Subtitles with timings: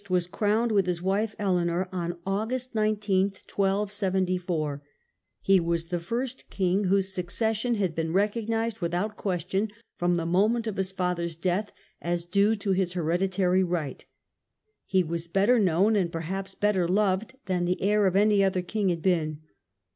[0.09, 4.81] was crowned, with his wife Eleanor, on August 19, 1274.
[5.43, 10.29] He was the first king whose succession Edward's had been recognized, without question, from training.
[10.29, 14.03] ^^e moment of his father's death, as due to his hereditary right
[14.87, 18.89] He was better known, and perhaps better loved, than the heir of any other king
[18.89, 19.41] had been.